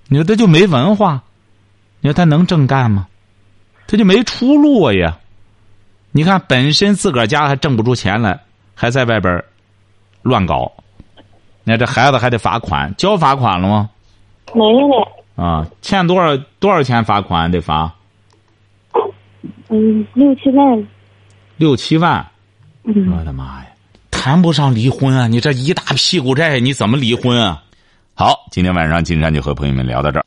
[0.07, 1.23] 你说他就没文化，
[2.01, 3.07] 你说他能正干吗？
[3.87, 5.17] 他就没出路呀。
[6.11, 8.39] 你看本身自个儿家还挣不出钱来，
[8.75, 9.43] 还在外边
[10.23, 10.71] 乱搞，
[11.63, 13.89] 你看这孩子还得罚款，交罚款了吗？
[14.53, 15.43] 没有。
[15.43, 17.93] 啊，欠多少多少钱罚款得罚？
[19.69, 20.87] 嗯，六七万。
[21.57, 22.25] 六七万，
[22.83, 23.66] 我的妈呀，
[24.27, 25.25] 谈不上离婚啊！
[25.25, 27.63] 你这一大屁股债，你怎么离婚啊？
[28.13, 30.25] 好，今天晚上金山就和朋友们聊到这儿。